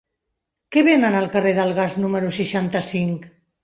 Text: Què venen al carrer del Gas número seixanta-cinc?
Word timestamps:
Què 0.75 0.83
venen 0.87 1.19
al 1.21 1.29
carrer 1.37 1.53
del 1.61 1.77
Gas 1.83 2.01
número 2.07 2.35
seixanta-cinc? 2.43 3.35